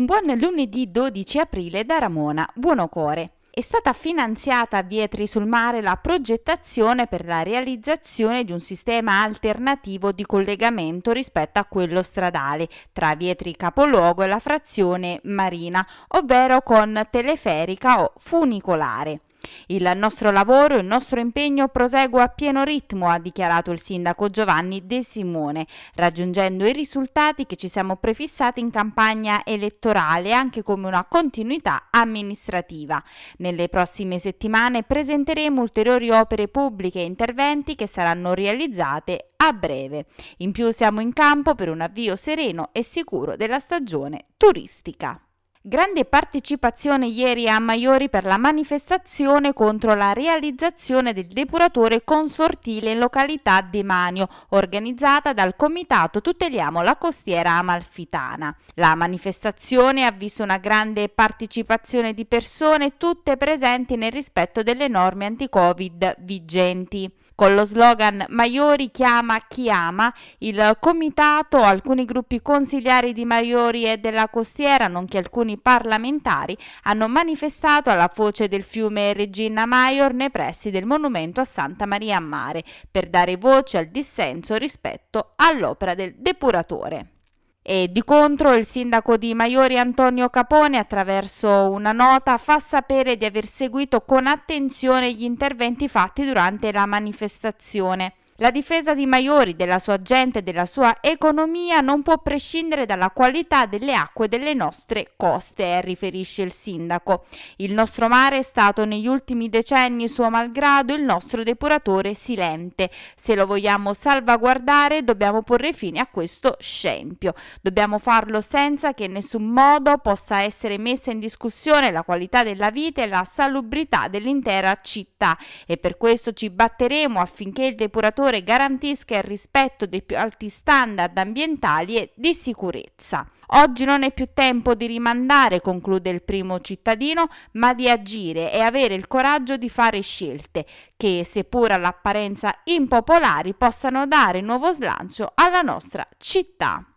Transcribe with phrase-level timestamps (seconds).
[0.00, 3.32] Un buon lunedì 12 aprile da Ramona Buonocore.
[3.50, 9.20] È stata finanziata a Vietri sul Mare la progettazione per la realizzazione di un sistema
[9.22, 16.62] alternativo di collegamento rispetto a quello stradale tra Vietri capoluogo e la frazione marina, ovvero
[16.62, 19.20] con teleferica o funicolare.
[19.66, 24.86] Il nostro lavoro, il nostro impegno prosegue a pieno ritmo, ha dichiarato il sindaco Giovanni
[24.86, 31.04] De Simone, raggiungendo i risultati che ci siamo prefissati in campagna elettorale anche come una
[31.04, 33.02] continuità amministrativa.
[33.38, 40.06] Nelle prossime settimane presenteremo ulteriori opere pubbliche e interventi che saranno realizzate a breve.
[40.38, 45.20] In più siamo in campo per un avvio sereno e sicuro della stagione turistica.
[45.62, 52.98] Grande partecipazione ieri a Maiori per la manifestazione contro la realizzazione del depuratore consortile in
[52.98, 58.56] località Demanio, organizzata dal comitato Tuteliamo la costiera amalfitana.
[58.76, 65.26] La manifestazione ha visto una grande partecipazione di persone, tutte presenti nel rispetto delle norme
[65.26, 67.12] anti-Covid vigenti.
[67.40, 73.96] Con lo slogan Maiori chiama chi ama, il comitato, alcuni gruppi consigliari di Maiori e
[73.96, 80.70] della costiera, nonché alcuni parlamentari, hanno manifestato alla foce del fiume Regina Maior nei pressi
[80.70, 86.16] del monumento a Santa Maria a Mare per dare voce al dissenso rispetto all'opera del
[86.18, 87.19] depuratore.
[87.62, 93.26] E di contro il sindaco di Maiori Antonio Capone attraverso una nota fa sapere di
[93.26, 98.14] aver seguito con attenzione gli interventi fatti durante la manifestazione.
[98.40, 103.10] La difesa di Maiori, della sua gente e della sua economia non può prescindere dalla
[103.10, 107.26] qualità delle acque delle nostre coste, riferisce il sindaco.
[107.56, 112.90] Il nostro mare è stato negli ultimi decenni, suo malgrado, il nostro depuratore silente.
[113.14, 117.34] Se lo vogliamo salvaguardare dobbiamo porre fine a questo scempio.
[117.60, 122.70] Dobbiamo farlo senza che in nessun modo possa essere messa in discussione la qualità della
[122.70, 128.44] vita e la salubrità dell'intera città e per questo ci batteremo affinché il depuratore settore
[128.44, 133.28] garantisca il rispetto dei più alti standard ambientali e di sicurezza.
[133.52, 138.60] Oggi non è più tempo di rimandare, conclude il primo cittadino, ma di agire e
[138.60, 140.64] avere il coraggio di fare scelte
[140.96, 146.89] che, seppur all'apparenza impopolari, possano dare nuovo slancio alla nostra città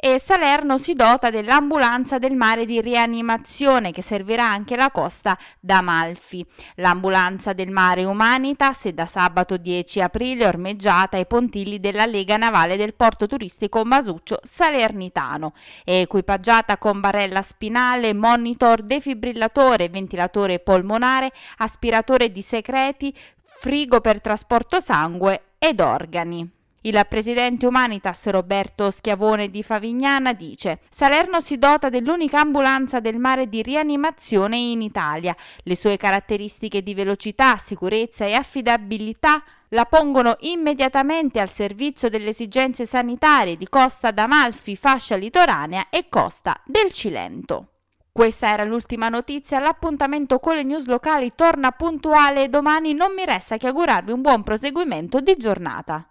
[0.00, 6.46] e Salerno si dota dell'ambulanza del mare di rianimazione che servirà anche la costa d'Amalfi.
[6.76, 12.76] L'ambulanza del mare Humanitas è da sabato 10 aprile ormeggiata ai pontilli della Lega Navale
[12.76, 15.52] del porto turistico Masuccio Salernitano.
[15.82, 24.78] È equipaggiata con barella spinale, monitor, defibrillatore, ventilatore polmonare, aspiratore di secreti, frigo per trasporto
[24.78, 26.57] sangue ed organi.
[26.82, 33.48] Il presidente Humanitas Roberto Schiavone di Favignana dice Salerno si dota dell'unica ambulanza del mare
[33.48, 35.34] di rianimazione in Italia.
[35.64, 42.86] Le sue caratteristiche di velocità, sicurezza e affidabilità la pongono immediatamente al servizio delle esigenze
[42.86, 47.72] sanitarie di Costa d'Amalfi, fascia litoranea e Costa del Cilento.
[48.12, 53.24] Questa era l'ultima notizia, l'appuntamento con le news locali torna puntuale e domani non mi
[53.24, 56.08] resta che augurarvi un buon proseguimento di giornata.